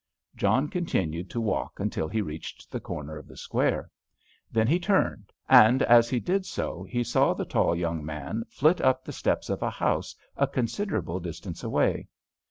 [0.35, 3.91] John continued to walk until he reached the corner of the square,
[4.51, 8.81] then he turned, and as he did so he saw the tall young man flit
[8.81, 12.07] up the steps of a house a considerable distance away.